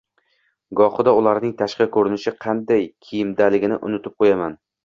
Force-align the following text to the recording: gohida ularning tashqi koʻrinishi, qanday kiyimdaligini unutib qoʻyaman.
gohida 0.79 1.13
ularning 1.17 1.53
tashqi 1.59 1.87
koʻrinishi, 1.97 2.35
qanday 2.47 2.83
kiyimdaligini 3.09 3.81
unutib 3.91 4.21
qoʻyaman. 4.25 4.61